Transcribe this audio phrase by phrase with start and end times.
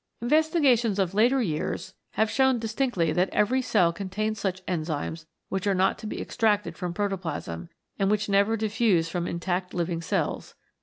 [0.19, 3.61] Investigations of later years have shown dis 95 CHEMICAL PHENOMENA IN LIFE tinctly that every
[3.61, 8.57] cell contains such enzymes which are not to be extracted from protoplasm, and which never
[8.57, 10.55] diffuse from intact living cells.